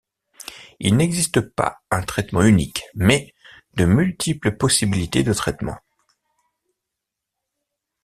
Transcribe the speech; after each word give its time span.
Il 0.79 0.97
n'existe 0.97 1.41
pas 1.41 1.83
un 1.91 2.01
traitement 2.01 2.41
unique 2.41 2.81
mais 2.95 3.35
de 3.75 3.85
multiples 3.85 4.53
possibilités 4.57 5.21
de 5.21 5.31
traitement. 5.31 5.77